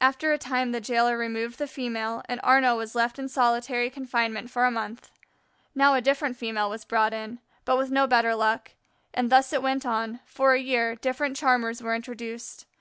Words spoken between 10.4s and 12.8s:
a year different charmers were introduced.